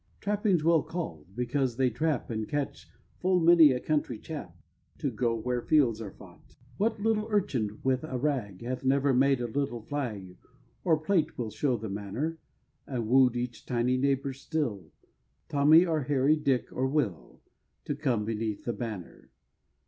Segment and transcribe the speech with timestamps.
[0.19, 2.87] Trappings well call'd because they trap And catch
[3.19, 4.57] full many a country chap
[4.97, 6.55] To go where fields are fought!
[6.77, 10.37] What little urchin with a rag Hath never made a little flag
[10.87, 12.39] (Our plate will show the manner),
[12.87, 14.89] And wooed each tiny neighbor still,
[15.49, 17.39] Tommy or Harry, Dick or Will,
[17.85, 19.29] To come beneath the banner!